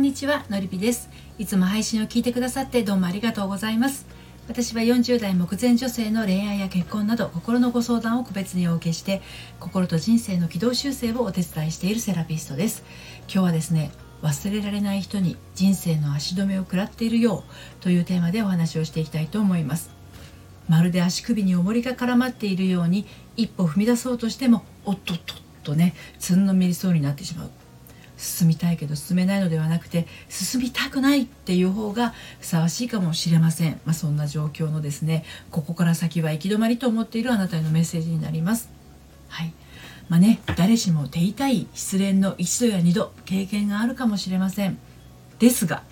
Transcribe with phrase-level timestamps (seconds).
[0.00, 1.10] んにちはのりぴです。
[1.38, 4.06] いつも配信を聞いてくださってどうもありがとうございます。
[4.48, 9.20] 私は40代目前女性の恋愛や結婚など心のご相談を個別にお受けして
[9.60, 12.82] 心と人生の軌道修正をお手伝いしているセラピストです。
[13.24, 13.90] 今日はですね
[14.22, 19.90] 忘れられない人に人生の足止めを食らっているようというテーマでお話をしていきたいと思います。
[20.66, 23.04] まるで足首に重りが絡まっているように
[23.36, 27.50] 一歩踏み出そうとしてもおっとっとっとねつんのめりそうになってしまう。
[28.20, 38.70] 進みたいけど進めないのではなくて進みたくないっていう方がふさわしいかもしれません、まあ、そんな状況のですねここから先は行き止まりと思っているあなたへのメッセージになります。
[39.28, 39.52] はい。
[40.08, 44.78] まあね誰しも手痛い失恋の一度や二度経験があるかもしれません。
[45.38, 45.82] ですが、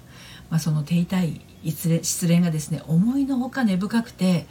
[0.51, 4.47] まあ、その手痛い失恋がですね思いのほか根深くて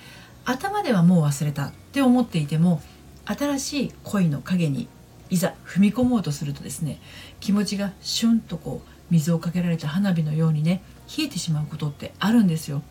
[0.45, 2.81] 頭ではもう忘れたって思っていても
[3.25, 4.88] 新しい恋の影に
[5.30, 6.99] いざ踏み込もうとするとですね
[7.40, 10.81] 気持ちがシュンとこう水をかけられた花火のようにね
[11.17, 12.81] 冷えてしまうことってあるんですよ。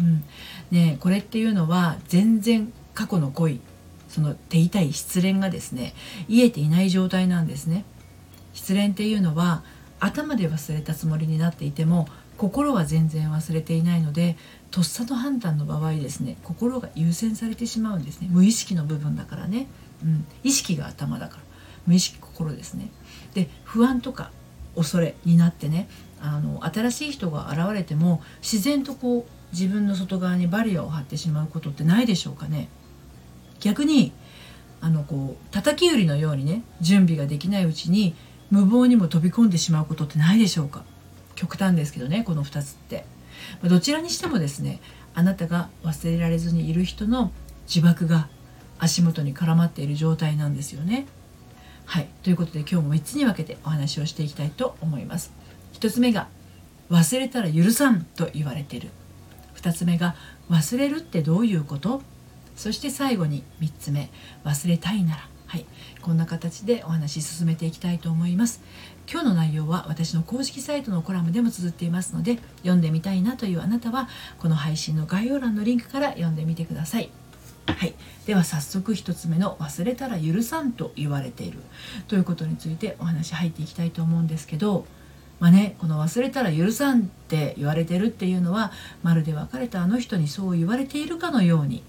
[0.00, 0.24] うん、
[0.70, 3.60] ねこれっていうのは全然過去の恋
[4.08, 5.94] その手痛い失恋がですね
[6.28, 7.84] 癒えていない状態なんですね。
[8.52, 9.62] 失恋っていうのは
[10.00, 14.36] 頭で忘れたつもりになっていても心は全然忘れていないので
[14.70, 18.28] とっさの判断の場合ですね心が優先されてしまうんですね。
[18.30, 19.66] 無意識の部分だからね、
[20.02, 21.49] うん、意識が頭だから。
[21.86, 22.90] 無意識心ですね。
[23.34, 24.30] で不安とか
[24.74, 25.88] 恐れになってね
[26.20, 32.68] あの新しい人が現れても自然とこう自分の外側にバリアを張ってしまうことってないでしょうかね。
[33.60, 34.12] 逆に
[34.80, 38.14] あのこう叩き売りのようにね準備ができないうちに
[38.50, 40.84] 無謀にも飛び込んでしまうことってないでしょうか。
[41.34, 43.04] 極端ですけどねこの2つって。
[43.64, 44.80] どちらにしてもですね
[45.14, 47.32] あなたが忘れられずにいる人の
[47.68, 48.28] 呪縛が
[48.78, 51.06] 足元に絡まっている状態なんですよね。
[51.90, 52.08] はい。
[52.22, 55.32] ということで今日も3つに分けてお話をしていきたいと思います。
[55.72, 56.28] 1つ目が
[56.88, 58.90] 忘れたら許さんと言われてる。
[59.56, 60.14] 2つ目が
[60.48, 62.00] 忘れるってどういうこと？
[62.54, 64.08] そして最後に3つ目
[64.44, 65.28] 忘れたいなら。
[65.48, 65.66] はい。
[66.00, 68.62] こんな形でお話進めていきたいと思います。
[69.10, 77.10] 今日の内容は私の公式サイトのコラムでも綴っていますので読んでみたいなというあなたはこの配信の概要欄のリンクから読んでみてください。
[77.66, 77.94] はい、
[78.26, 81.58] では早速1つ目の「忘れたら許さん」と言われている
[82.08, 84.86] ということについてお話入っていきたいと思うんですけど、
[85.38, 88.72] まあね、この「忘れたら許さん」って言われてるっていうのは
[89.02, 91.82] まるで別れたあの人にそう言われているかのように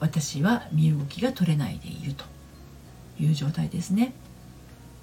[0.00, 2.24] 私は身動きが取れないでいると
[3.20, 4.12] いう状態ですね。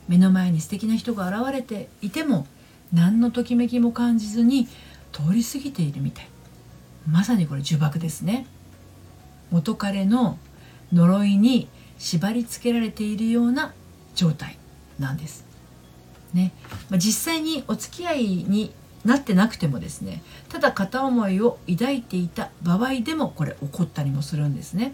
[0.08, 2.46] 目の前に素敵な人が現れていても
[2.94, 4.68] 何のときめきも感じずに
[5.12, 6.28] 通り過ぎているみたい
[7.10, 8.46] まさにこれ呪縛ですね。
[9.52, 10.38] 元彼の
[10.94, 11.68] 呪いに
[11.98, 13.74] 縛り付けられているような
[14.16, 14.58] 状態
[15.00, 15.46] なんです。
[16.34, 16.52] ね
[16.90, 18.74] まあ、実際にお付き合いに
[19.06, 24.94] なってなくてもですねただ片思いを抱いていた場合でもこれ起こったりもするんですね。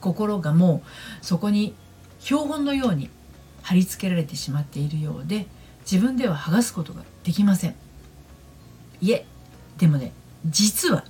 [0.00, 0.82] 心がも
[1.22, 1.74] うそこに
[2.20, 3.08] 標本のように
[3.62, 5.46] 貼り付けられてしまっているようで
[5.90, 7.74] 自分では剥がすことができません。
[9.00, 9.26] いえ
[9.78, 10.12] でもね
[10.46, 11.04] 実は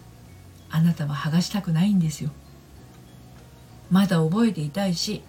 [0.74, 2.30] あなたは剥がしたくないんですよ。
[3.92, 5.22] まだ覚えていたいし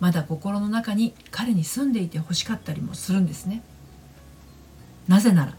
[0.00, 3.62] まだ心の中に彼に住んでいてほしかったりもするんですね。
[5.06, 5.54] なぜなら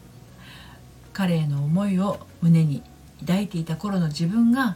[1.14, 2.82] 彼への思いを胸に
[3.20, 4.76] 抱いていた頃の自分が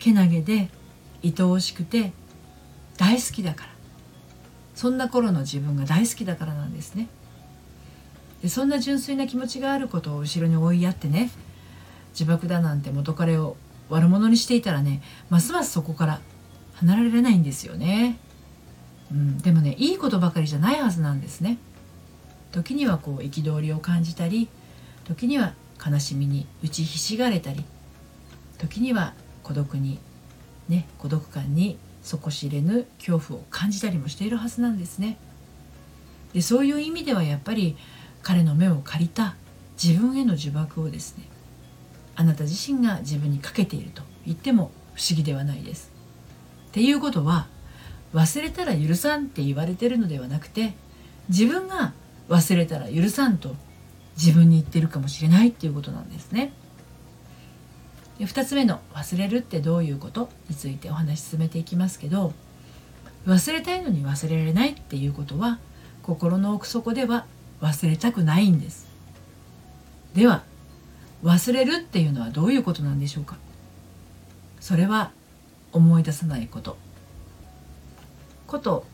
[0.00, 0.70] けなげで
[1.22, 2.12] 愛おしくて
[2.96, 3.70] 大好きだから。
[4.74, 7.06] そんな頃の自分が大好きだからなんですね。
[8.42, 11.30] でそんな純粋な気持ちがあることを後ろに追いやってね
[12.12, 13.56] 自爆だなんて元彼を
[13.90, 16.20] 悪者にしていたらねますますそこから
[16.74, 18.18] 離れられないんですよね、
[19.12, 21.58] うん、でもねいいことばかりじゃないはずなんですね。
[22.52, 24.48] 時にはこう憤りを感じたり
[25.04, 27.64] 時には悲しみに打ちひしがれたり
[28.58, 29.14] 時には
[29.44, 29.98] 孤独に
[30.68, 35.18] ね孤独感に底知れぬ恐怖を感じたりもしているはずなんですね。
[36.32, 37.76] でそういう意味ではやっぱり
[38.22, 39.36] 彼の目を借りた
[39.82, 41.24] 自分への呪縛をですね
[42.20, 45.90] あなた自身が自分にかけていると言っても不思議ではないです。
[46.68, 47.46] っていうことは
[48.12, 50.74] 忘れたら許さんって言われてるのではなくて
[51.30, 51.94] 自分が
[52.28, 53.56] 忘れたら許さんと
[54.18, 56.52] 自分に言ってるかもしれないっていうことなんですね。
[58.18, 62.34] で2つ目の「忘れるってどういうこと?」についてお話し進めていきますけど
[63.26, 65.58] 忘れたいのに忘れられないっていうことは
[66.02, 67.24] 心の奥底では
[67.62, 68.88] 忘れたくないんです。
[70.14, 70.42] では
[71.22, 73.36] 忘れるっていうのはどういうことなんでしょうか？
[74.60, 75.12] それは
[75.72, 76.76] 思い出さないこと。
[78.46, 78.84] こと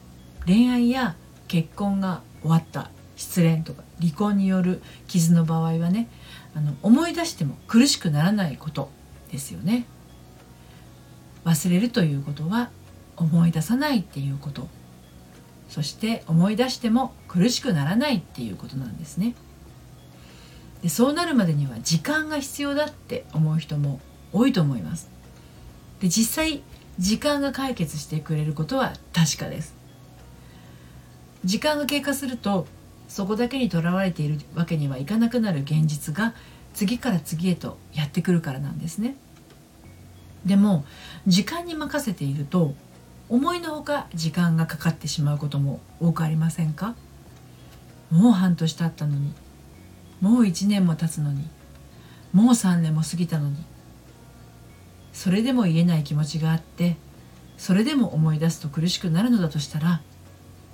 [0.47, 1.17] 恋愛や
[1.49, 2.91] 結婚が終わった。
[3.17, 6.09] 失恋とか離婚による傷の場合はね
[6.55, 8.91] あの思い出しても苦しくならないこと
[9.33, 9.87] ですよね。
[11.45, 12.71] 忘れるということは
[13.17, 14.69] 思い出さないっていうこと。
[15.71, 19.35] そして思い出しても苦しくならないっていうことなんですね。
[20.83, 24.01] でそうなるまでには時間が必要だって思う人も
[24.33, 25.09] 多いと思います。
[26.01, 26.63] で実際
[26.99, 29.75] 時間が解決してくれることは確かです。
[31.45, 32.67] 時間が経過すると
[33.09, 36.35] そこだけにとらわれているわけにはいかなくなる現実が
[36.75, 39.17] 次から次へとやってくるからなんですね。
[40.45, 40.85] でも
[41.27, 42.75] 時間に任せていると
[43.29, 46.95] 思いのほか時間がかかってしまうことも多くありませんか？
[48.11, 49.33] もう半年経ったのに
[50.21, 51.49] もう1年も経つのに。
[52.33, 53.57] もう3年も過ぎたのに。
[55.17, 56.97] それでも言えない気持ちがあって
[57.57, 60.03] それでも思い出すと苦しくなるのだとしたら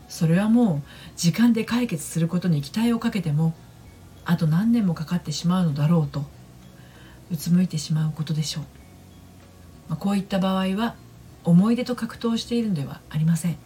[0.08, 3.54] それはもう時間で解決することに期待をかけても
[4.24, 6.24] あと何年もかかってしまうのだろうと
[7.30, 8.64] うつむいてしまうことでしょう、
[9.90, 10.96] まあ、こういった場合は
[11.44, 13.56] 思い出と格闘しているのではありません。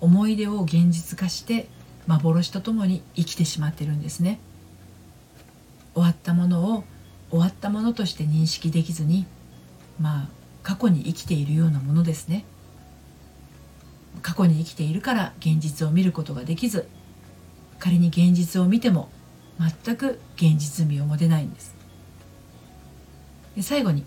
[0.00, 1.68] 思い出を現実化して
[2.06, 4.40] 幻とともに生きてしまっているんですね。
[5.94, 6.84] 終わったものを
[7.30, 9.26] 終わったものとして認識できずに
[10.00, 10.28] まあ
[10.62, 12.44] 過去に生きているようなものですね。
[14.22, 16.88] 過去に生きているから現実を見ることができず
[17.78, 19.08] 仮に現実を見ても
[19.84, 21.74] 全く現実味を持てないんです。
[23.56, 24.04] で最後に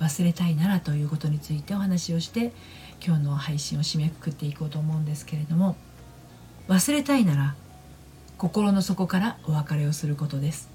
[0.00, 2.52] 忘れたいならということについてお話をして
[3.04, 5.76] 今日の配信を締めくくっていこうと思うんですけれども
[6.68, 7.54] 忘れたいなら
[8.38, 10.71] 心の底からお別れをすることです。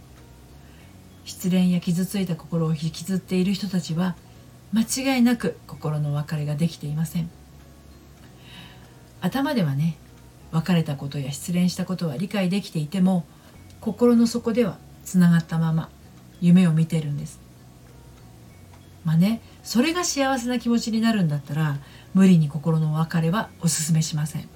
[1.28, 4.16] 失恋や傷ついた心を引きずっている人たちは
[4.72, 7.30] 間違いなく心の別れができていません。
[9.20, 9.98] 頭ではね
[10.54, 13.26] 別れたことや失恋したことは理解できていても
[13.82, 15.90] 心の底ではつながったまま
[16.40, 17.42] 夢を見てるんです。
[19.04, 21.78] まあねそれが幸せな気持ちになるんだったら
[22.14, 24.48] 無理に心の別れはおすすめしません。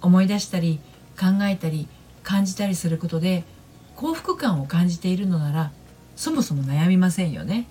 [0.00, 0.78] 思い出したり
[1.18, 1.88] 考えたり
[2.22, 3.42] 感じたりすることで
[3.96, 5.72] 幸福感を感じているのなら
[6.14, 7.66] そもそも悩みませんよね。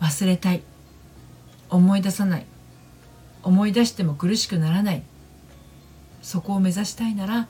[0.00, 0.62] 忘れたい。
[1.70, 2.46] 思い出さない。
[3.42, 5.02] 思い出しても苦しくならない。
[6.22, 7.48] そこを目指したいなら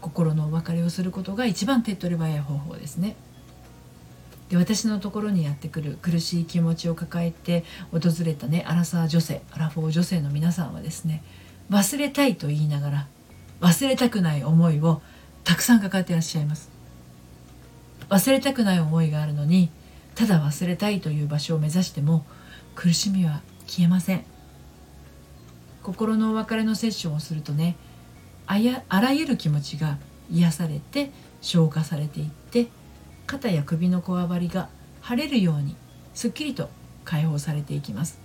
[0.00, 3.16] 心のお別れをすることが一番手っ取り早い方法ですね。
[4.48, 11.22] で私のところにやってくる苦しい気持ちを抱えて訪れたねアラサー女性アラフォー女性の皆さんはですね
[11.70, 13.06] 忘れたいと言いながら
[13.60, 15.02] 忘れたくない思いを
[15.44, 16.77] たくさん抱えていらっしゃいます。
[18.08, 19.70] 忘れたくない思いがあるのに
[20.14, 22.24] ただ忘れたいという場所を目指しても
[22.74, 24.24] 苦しみは消えません。
[25.82, 27.76] 心のお別れのセッションをするとね
[28.46, 29.96] あやあらゆる気持ちが
[30.30, 31.10] 癒されて
[31.40, 32.68] 消化されていって
[33.26, 34.68] 肩や首のこわばりが
[35.00, 35.76] 晴れるように
[36.14, 36.68] すっきりと
[37.04, 38.20] 解放されていきます。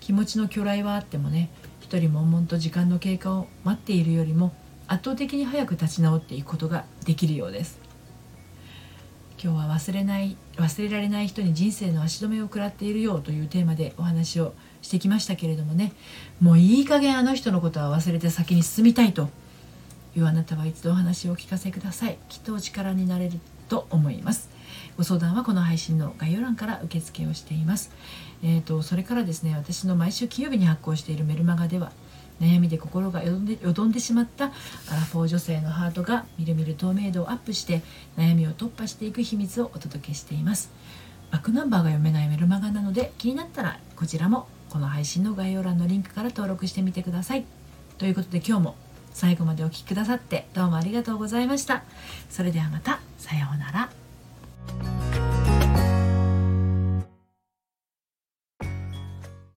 [0.00, 1.50] 気持ちの巨来はあってもね
[1.80, 4.52] 一人悶々と時間の経過を待っているよりも
[4.86, 7.79] 圧倒的に早く立ち直っていくことができるようです。
[9.42, 14.52] 今日は忘れない忘れられない人に人生の足止めを食らっているよというテーマでお話を
[14.82, 15.94] してきましたけれどもね。
[16.42, 19.30] もういい加減あの人のことは忘れて先に進みたいと
[20.14, 22.18] いうあなたは一度お話をお聞かせください。
[22.28, 24.50] きっとお力になれると思います。
[24.98, 27.90] ご相談はこの配信の概要欄から受付をしています、
[28.42, 31.92] えーと、それからですね私の毎週金曜日に発行しているメルマガでは
[32.40, 34.48] 悩みで心がよどんでよどんでしまったア
[34.94, 37.82] ラフォー女性のハートがみるみる透明度をアップして
[38.16, 40.70] 悩みを突破していく秘密をお届けしています。
[41.30, 47.44] バックナンバーが読めないメルマガなので気になったらこちらもこの配信の概要欄のリンクから登録してみてください。
[47.98, 48.76] ということで今日も
[49.12, 51.84] 最後までお聴きくださってどうもありがとうございました。
[52.30, 54.99] それではまたさようなら。